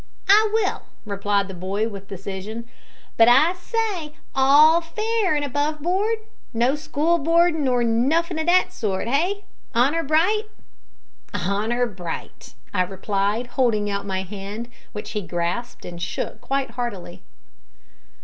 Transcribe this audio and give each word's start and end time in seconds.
"I 0.27 0.49
will," 0.51 0.81
replied 1.05 1.47
the 1.47 1.53
boy, 1.53 1.87
with 1.87 2.07
decision; 2.07 2.67
"but 3.17 3.27
I 3.27 3.53
say, 3.53 4.15
all 4.33 4.81
fair 4.81 5.35
an' 5.35 5.43
above 5.43 5.79
board? 5.79 6.17
No 6.55 6.73
school 6.75 7.19
boardin' 7.19 7.63
nor 7.63 7.83
nuffin' 7.83 8.39
o' 8.39 8.43
that 8.43 8.73
sort 8.73 9.07
hey? 9.07 9.43
honour 9.75 10.01
bright?" 10.01 10.45
"Honour 11.35 11.85
bright!" 11.85 12.55
I 12.73 12.81
replied, 12.81 13.45
holding 13.45 13.91
out 13.91 14.07
my 14.07 14.23
hand, 14.23 14.69
which 14.91 15.11
he 15.11 15.21
grasped 15.21 15.85
and 15.85 16.01
shook 16.01 16.41
quite 16.41 16.71
heartily. 16.71 17.21